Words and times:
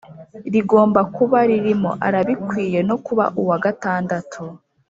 rigomba 0.53 0.99
kuba 1.15 1.37
ririmo 1.49 1.91
Arabikwiye 2.07 2.79
no 2.89 2.97
kuba 3.05 3.25
uwa 3.41 3.57
gatandatu 3.65 4.41